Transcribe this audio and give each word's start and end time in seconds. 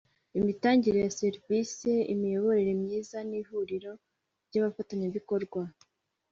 Imitangire 0.39 0.97
ya 1.03 1.13
serivisi 1.19 1.91
imiyoborere 2.13 2.71
myiza 2.81 3.17
n 3.29 3.31
ihuriro 3.41 3.91
ry 4.47 4.55
abafatanyabikorwa 4.59 5.61